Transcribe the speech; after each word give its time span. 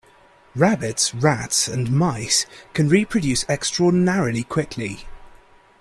Rabbits, 0.55 1.13
rats 1.13 1.67
and 1.67 1.91
mice 1.91 2.47
can 2.73 2.89
reproduce 2.89 3.45
extraordinarily 3.47 4.41
quickly. 4.41 5.05